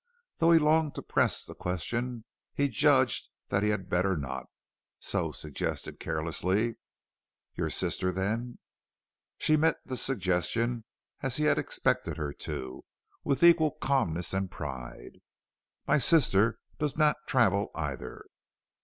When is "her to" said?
12.17-12.83